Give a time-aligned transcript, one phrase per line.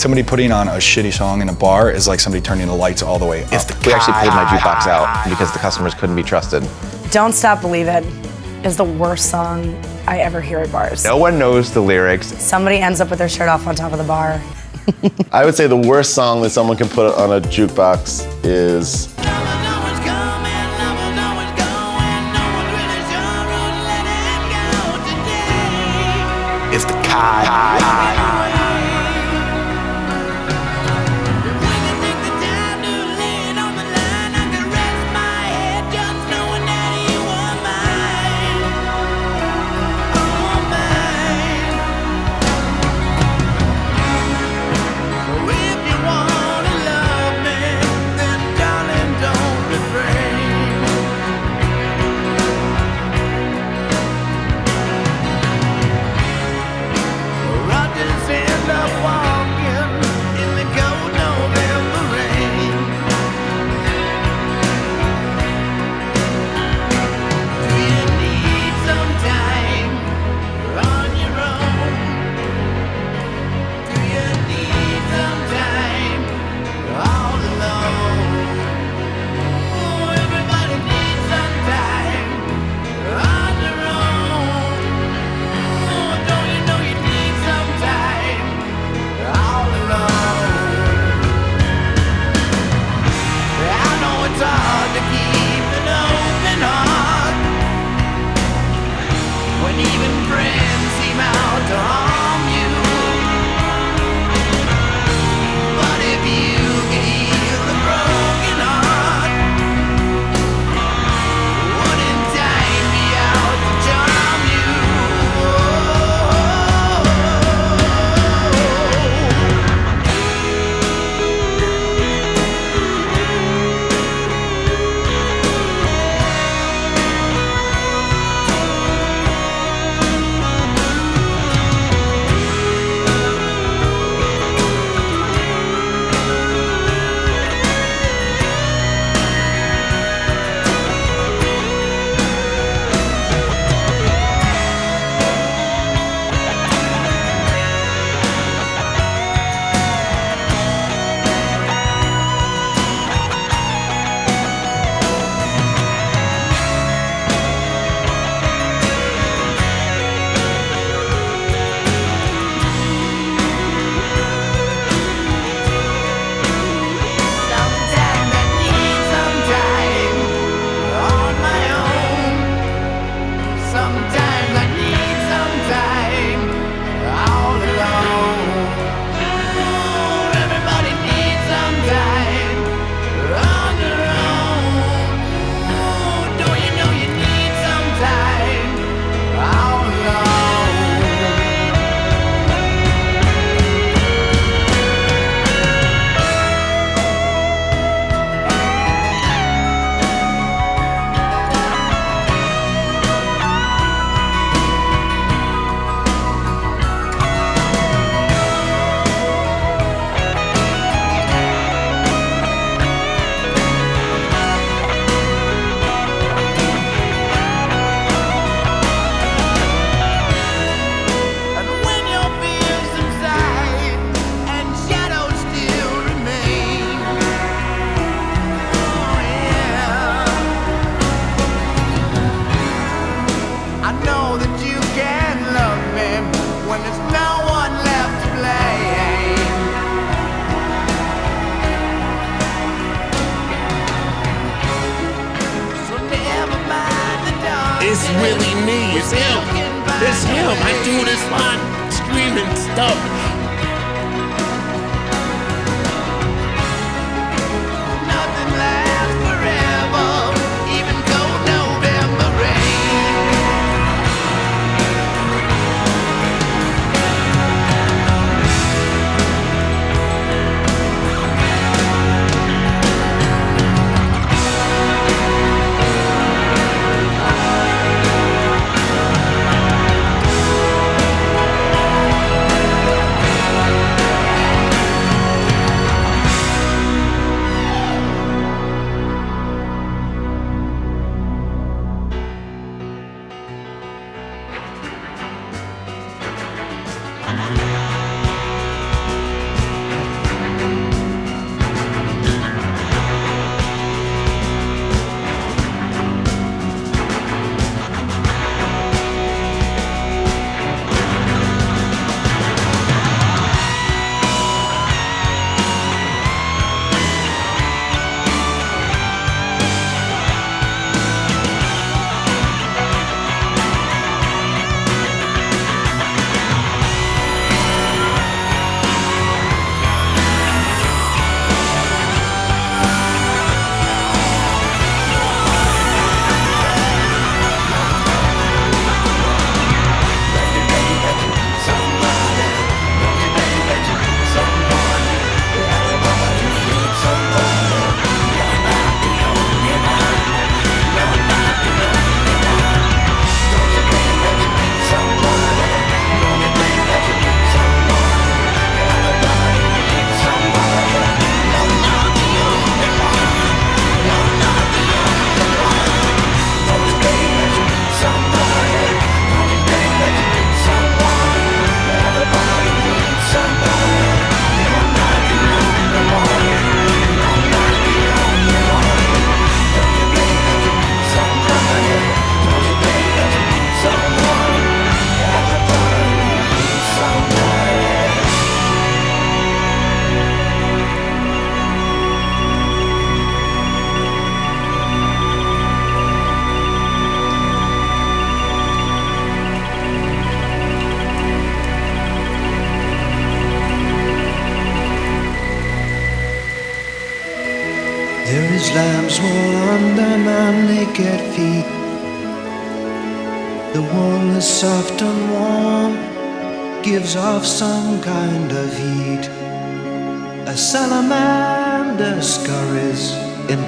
[0.00, 3.02] somebody putting on a shitty song in a bar is like somebody turning the lights
[3.02, 3.50] all the way up.
[3.84, 6.66] We actually paid my jukebox out because the customers couldn't be trusted.
[7.10, 8.04] Don't Stop Believe It
[8.64, 9.74] is the worst song
[10.06, 11.04] I ever hear at bars.
[11.04, 12.28] No one knows the lyrics.
[12.42, 14.40] Somebody ends up with their shirt off on top of the bar.
[15.32, 19.14] I would say the worst song that someone can put on a jukebox is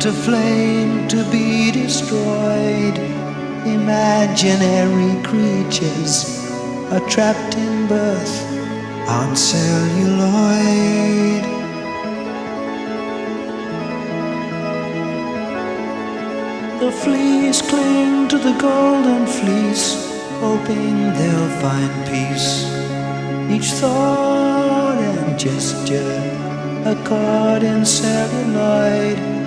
[0.05, 2.99] into flame to be destroyed.
[3.65, 6.45] Imaginary creatures
[6.91, 8.43] are trapped in birth
[9.09, 11.45] on celluloid.
[16.81, 19.95] The fleas cling to the golden fleece,
[20.41, 22.65] hoping they'll find peace.
[23.49, 26.19] Each thought and gesture,
[26.87, 29.42] a caught in celluloid.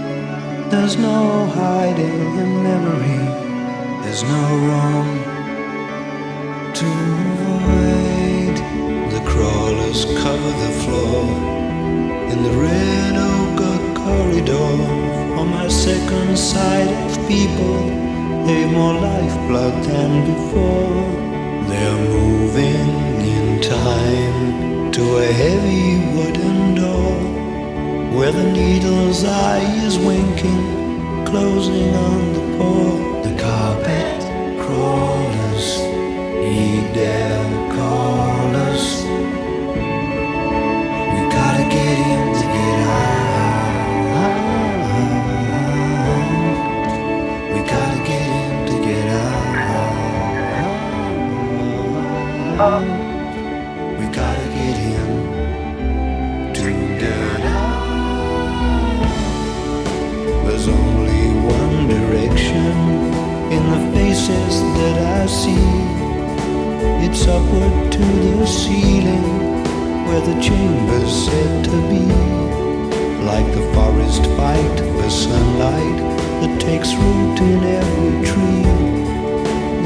[0.75, 3.23] There's no hiding in memory,
[4.03, 5.09] there's no room
[6.79, 6.89] to
[7.33, 8.55] avoid.
[9.13, 11.23] The crawlers cover the floor
[12.31, 14.75] in the red ochre corridor.
[15.39, 17.77] On my second sight of people,
[18.45, 21.03] they've more lifeblood than before.
[21.69, 22.89] They're moving
[23.33, 26.54] in time to a heavy wooden
[28.15, 33.21] where the needle's eye is winking, closing on the poor.
[33.23, 34.21] The carpet
[34.61, 35.79] crawlers,
[36.93, 37.43] their
[37.75, 39.03] callers.
[41.13, 43.25] We gotta get him to get out.
[47.53, 49.07] We gotta get him to get
[52.59, 52.94] out.
[65.27, 65.55] See.
[67.03, 68.05] It's upward to
[68.37, 69.25] the ceiling
[70.05, 72.05] where the chamber's said to be.
[73.25, 75.97] Like the forest fight for sunlight
[76.41, 78.65] that takes root in every tree.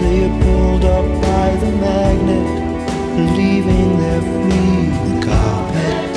[0.01, 2.49] They are pulled up by the magnet,
[3.37, 4.89] leaving their free.
[5.07, 6.09] The carpet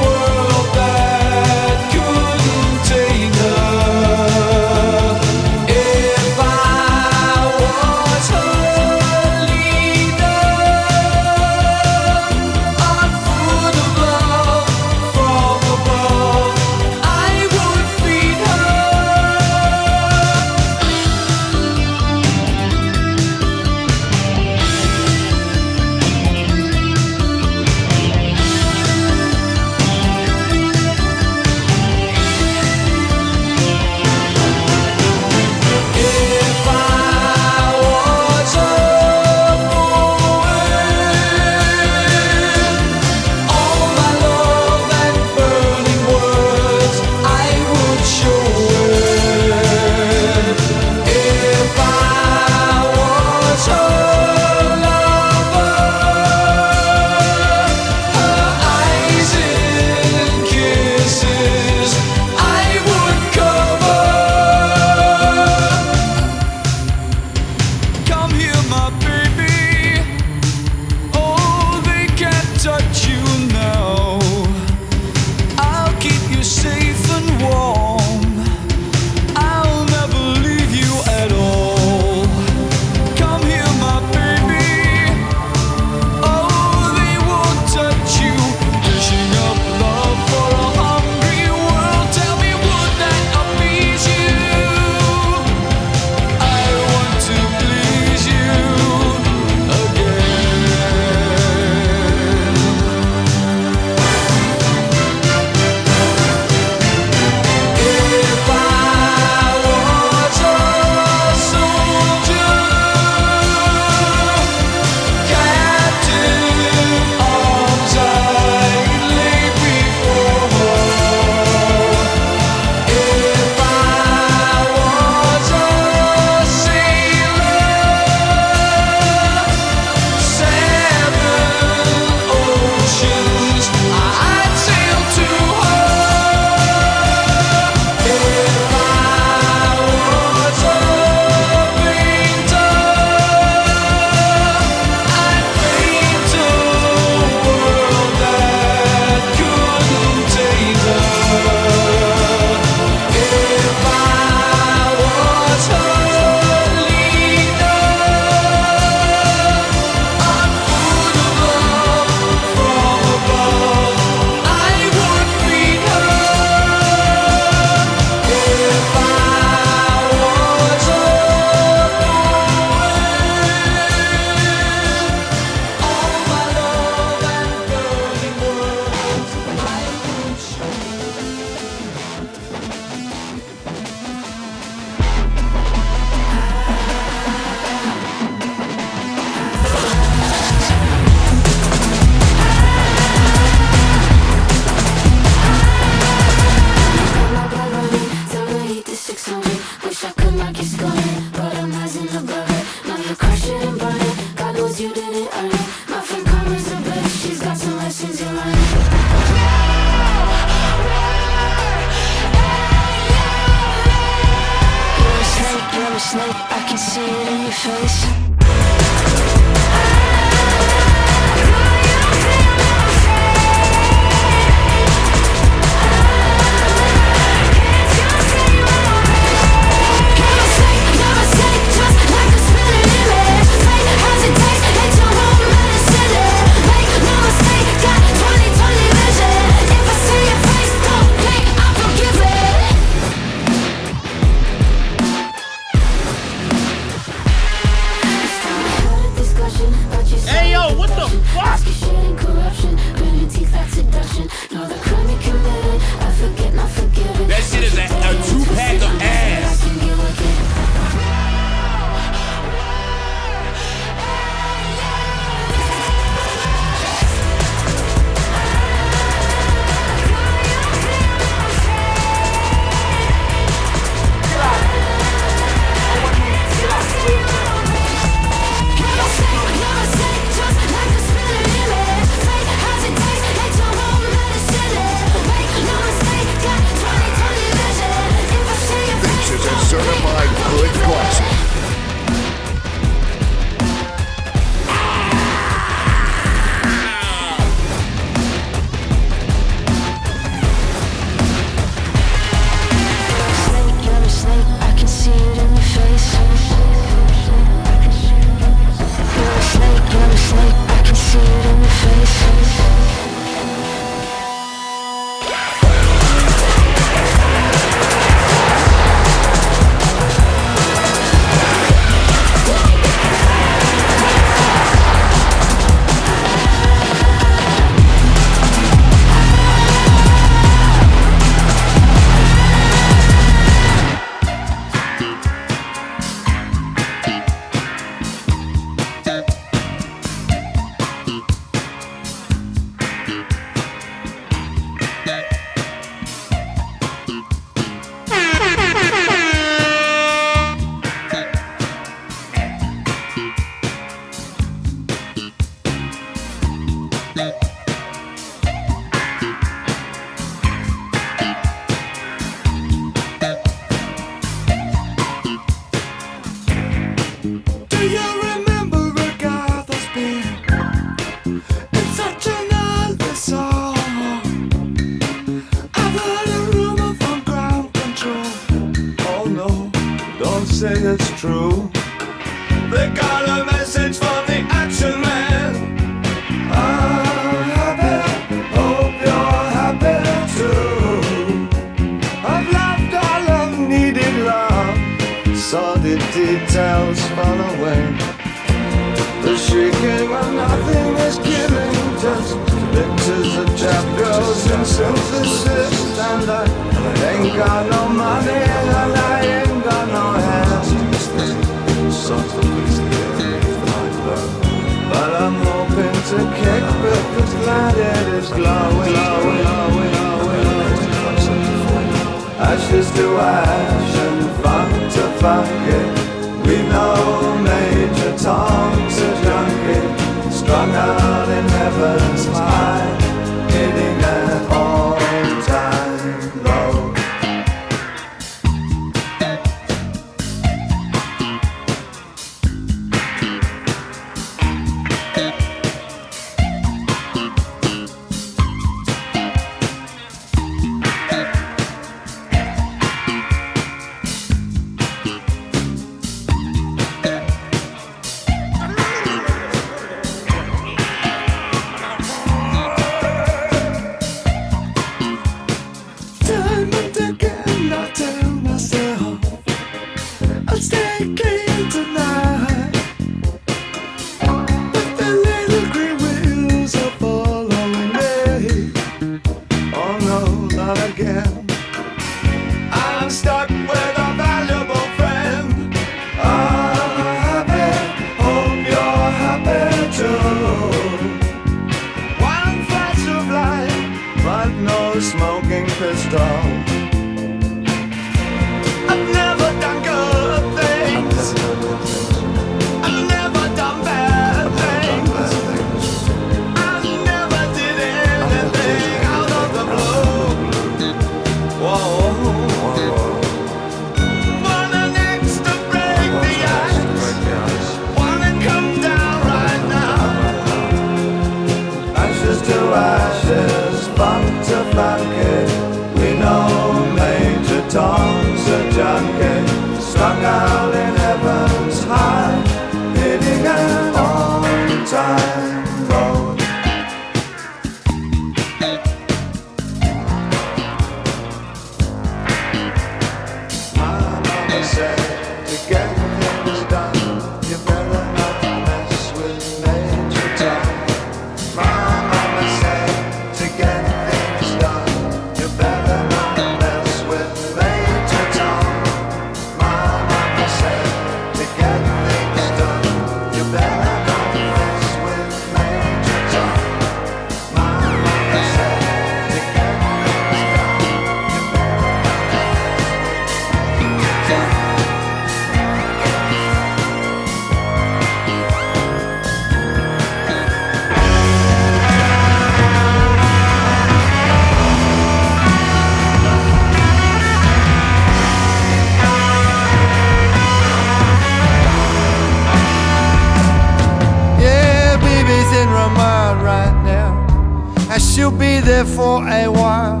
[599.14, 600.00] for a while.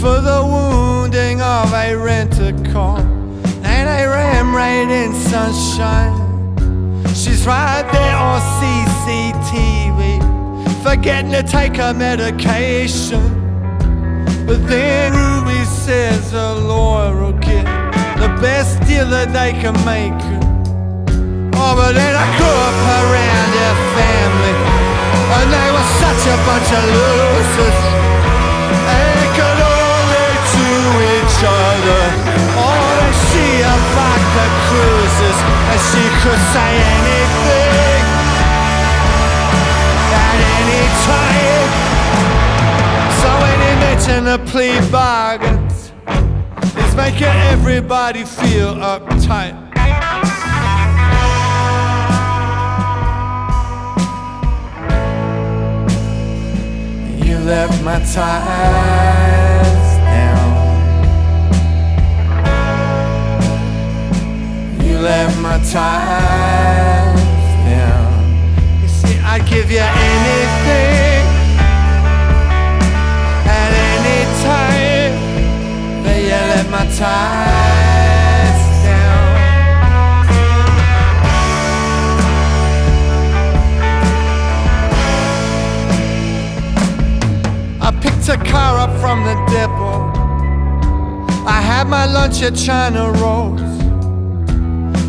[0.00, 3.00] For the wounding of a renter car
[3.74, 6.16] and a ram raid in sunshine.
[7.14, 9.96] She's right there on CCTV,
[10.82, 13.22] forgetting to take her medication.
[14.46, 17.64] But then Ruby says a lawyer will get
[18.22, 20.22] the best deal that they can make.
[21.54, 22.81] Oh, but then I grew
[26.26, 27.78] a bunch of losers.
[28.88, 30.68] They could only to
[31.14, 32.02] each other.
[32.58, 33.62] Oh, they see
[33.96, 35.38] back the cruises,
[35.70, 38.04] and she could say anything
[40.14, 41.70] at any time.
[43.20, 45.92] So he mentioned the plea bargains,
[46.76, 49.61] it's making everybody feel uptight.
[57.44, 58.14] Left my ties
[59.98, 60.52] down.
[64.80, 67.20] You left my ties
[67.66, 68.12] down.
[68.80, 71.26] You see, I'd give you anything
[73.48, 75.14] at any time.
[76.04, 77.61] But you left my ties
[88.22, 90.12] picked a car up from the depot.
[91.44, 93.60] I had my lunch at China Rose.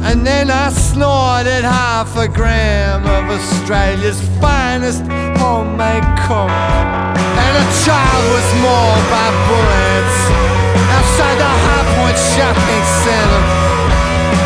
[0.04, 5.04] And then I snorted half a gram of Australia's finest
[5.38, 6.50] homemade coke.
[7.44, 10.18] And a child was mauled by bullets
[10.98, 13.44] outside the High Point shopping center.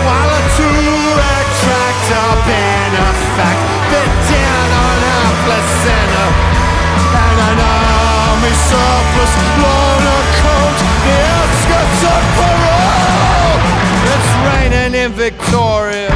[0.05, 2.66] While a two-rack tractor
[8.47, 13.59] army surplus loaner coat the outskirts of parole.
[14.13, 16.13] It's raining in Victoria,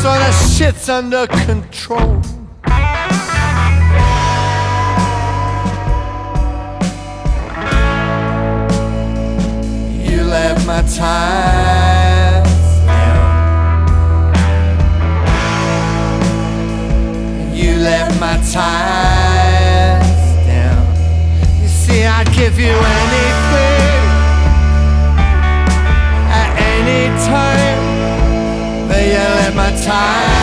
[0.00, 2.22] so the shit's under control.
[10.06, 12.46] You left my down.
[17.54, 19.19] You left my ties
[22.40, 24.00] give you anything
[26.40, 30.39] at any time, but you left my ties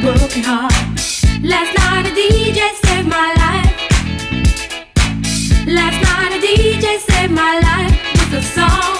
[0.00, 0.72] broken heart.
[1.42, 3.72] Last night a DJ saved my life.
[5.66, 8.96] Last night a DJ saved my life with a song.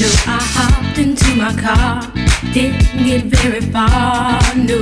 [0.00, 2.12] No, I hopped into my car,
[2.52, 4.78] didn't get very far, no.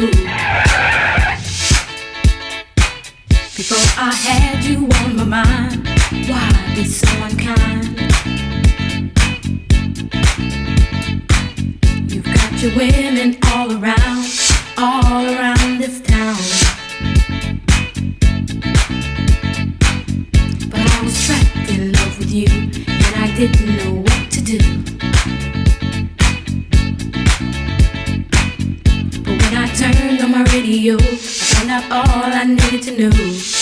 [3.57, 5.92] Before I had you on my mind
[6.29, 7.99] why be so unkind?
[12.11, 14.27] You've got your women all around,
[14.79, 16.37] all around this town.
[20.71, 24.59] But I was trapped in love with you, and I didn't know what to do.
[29.25, 33.62] But when I turned on my radio, I found out all I needed to know.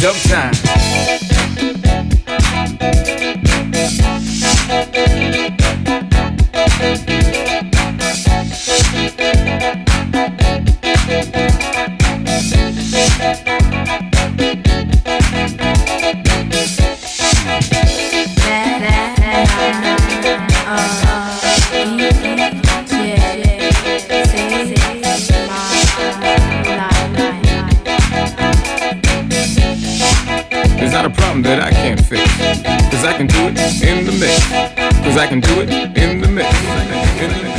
[0.00, 0.50] Dub time.
[31.96, 32.22] Fix.
[32.90, 34.46] Cause I can do it in the mix.
[35.04, 36.48] Cause I can do it in the mix.
[37.20, 37.49] In the mix.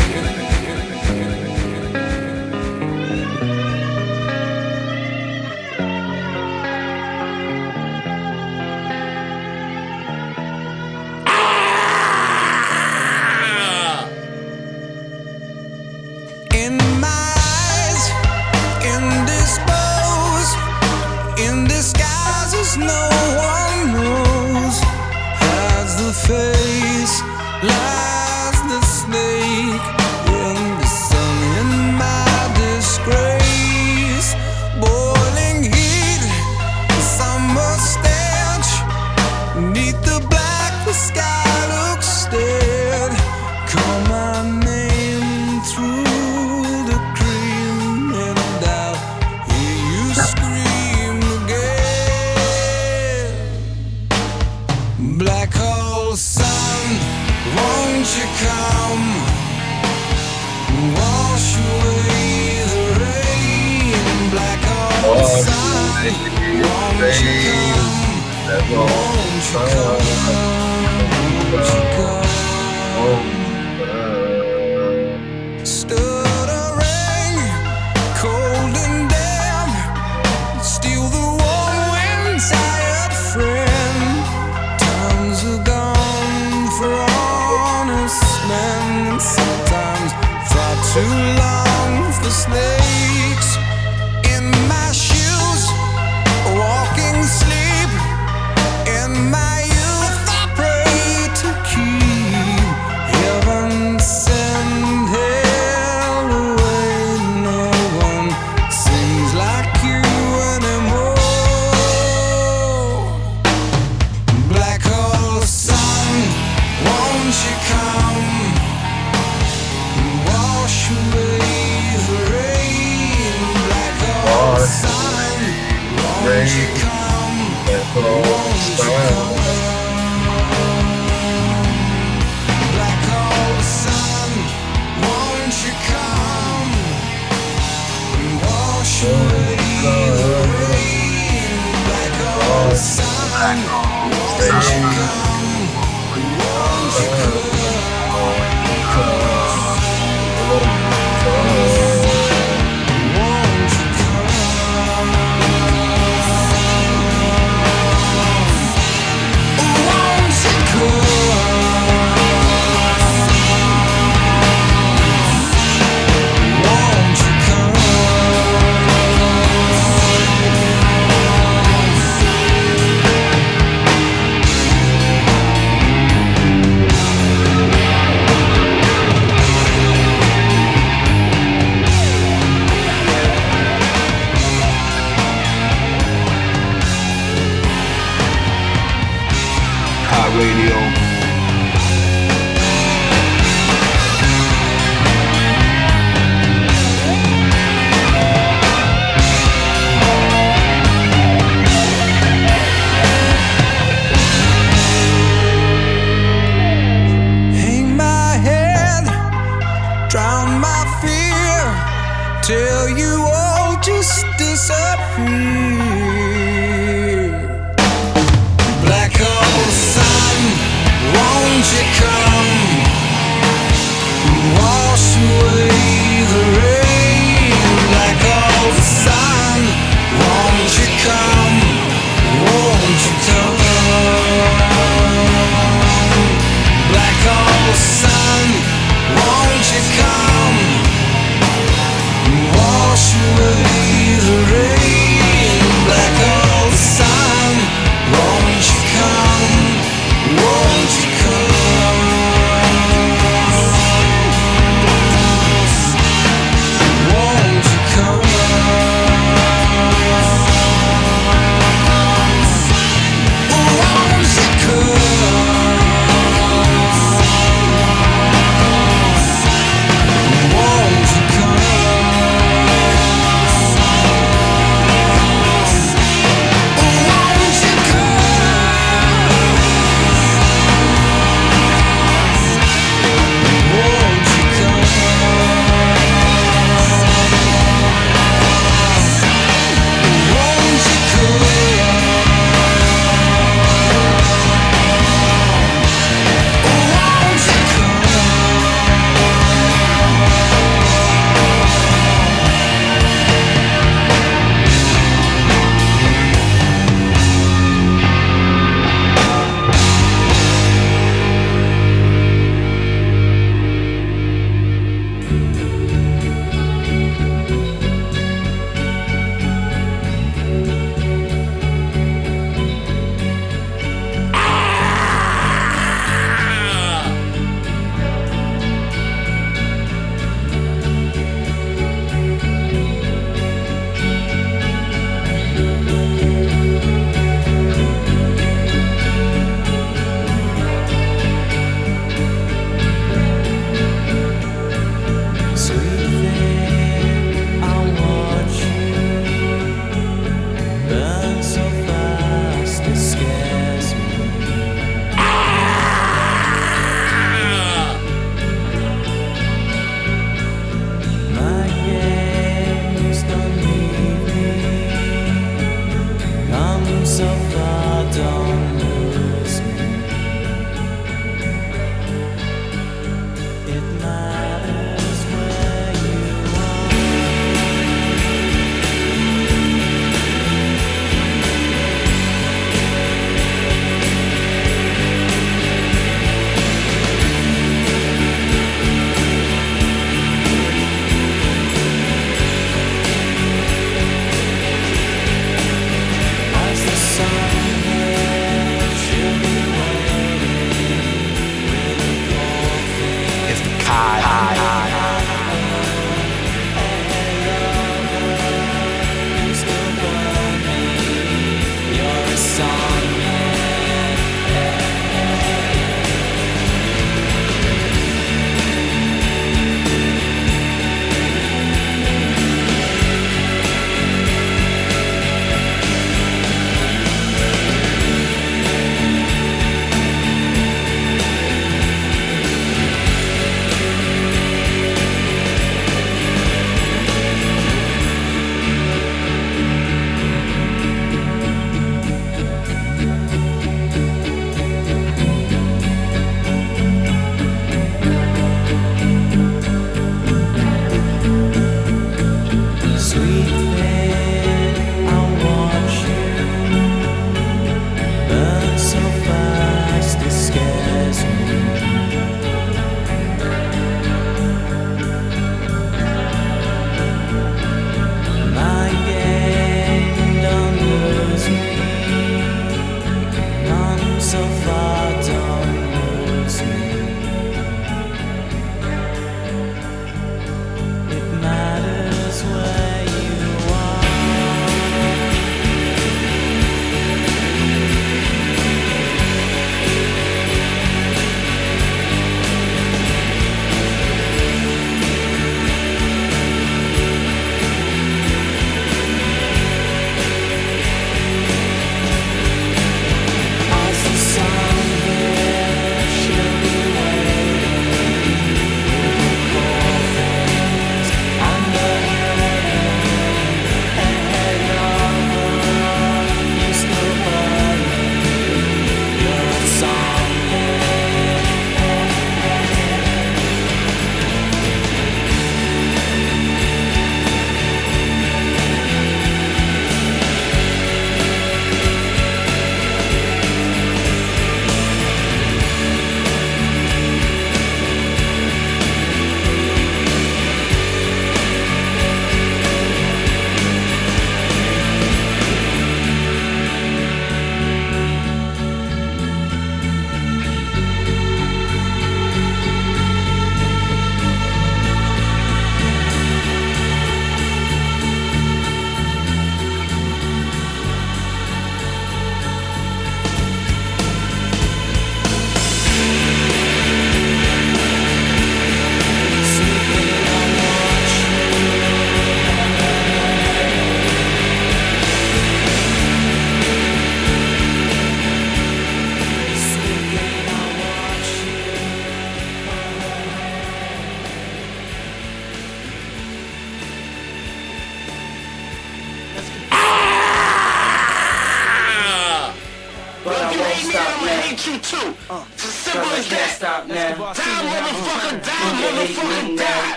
[55.02, 56.46] Black hole sun,
[57.58, 59.06] won't you come?
[60.94, 64.30] Wash away the rain.
[64.30, 66.06] Black hole sun,
[66.62, 67.82] won't you come?
[68.70, 70.06] Won't you come?
[71.52, 73.41] Won't you come?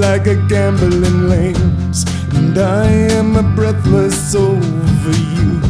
[0.00, 2.04] Like a gambling lambs.
[2.34, 2.86] And I
[3.18, 5.60] am a breathless over you.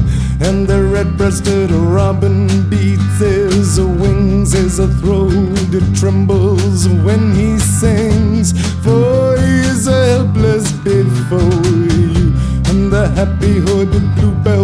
[0.40, 5.32] And the red breasted robin beats his wings a throat
[5.78, 8.52] it trembles when he sings.
[8.85, 11.66] For he is a helpless before
[11.98, 12.32] you.
[12.70, 14.60] And the happy hooded bluebells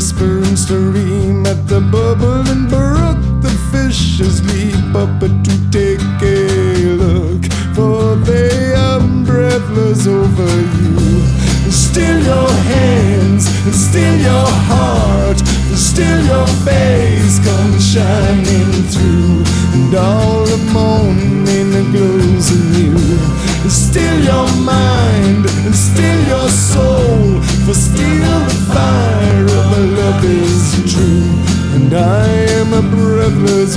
[0.00, 5.22] the whispering stream, at the bubbling brook, the fishes leap up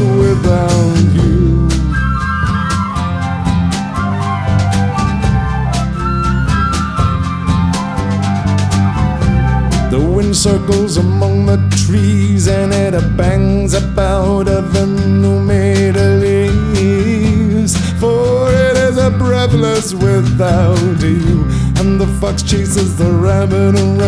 [0.04, 1.68] without you.
[9.92, 17.78] The wind circles among the trees and it bangs about the new made leaves.
[18.00, 21.46] For it is a breathless without you.
[21.80, 24.03] And the fox chases the rabbit around,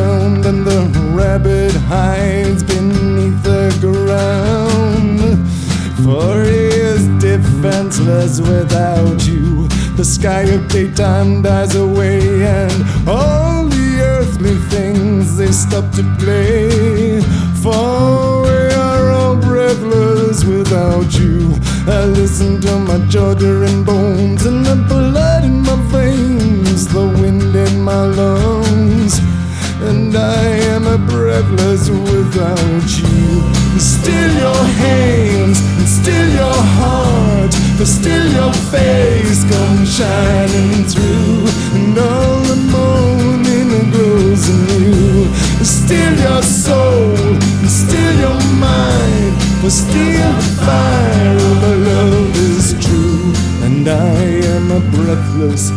[10.25, 12.73] sky of daytime dies away, and
[13.07, 17.21] all the earthly things they stop to play.
[17.61, 21.53] For we are all breathless without you.
[21.85, 23.53] I listen to my Georgia
[23.85, 29.19] bones, and the blood in my veins, the wind in my lungs.
[29.89, 30.43] And I
[30.73, 33.19] am a breathless without you.
[33.77, 39.14] Still your hands, and still your heart, but still your face
[39.95, 41.47] shining through.
[41.75, 45.33] And all the morning glows anew.
[45.63, 47.15] Still your soul,
[47.61, 53.33] and still your mind, for still the fire of our love is true.
[53.65, 54.23] And I
[54.55, 55.71] am a breathless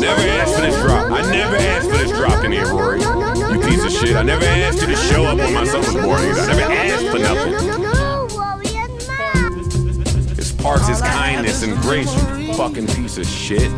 [0.00, 1.10] never asked for this drop.
[1.12, 3.00] I never asked for this drop in here, Rory.
[3.00, 4.16] You piece of shit.
[4.16, 6.38] I never asked you to show up on my summer mornings.
[6.38, 7.54] I never asked for nothing.
[10.38, 13.70] It's Parks' is kindness and grace, you fucking piece of shit.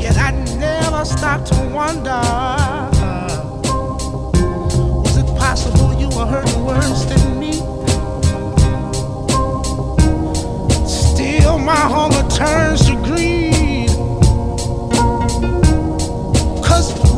[0.00, 2.20] Yet I never stopped to wonder
[5.04, 7.52] Was it possible you were hurting worse than me?
[10.86, 13.39] Still my hunger turns to green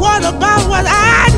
[0.03, 1.32] What about what I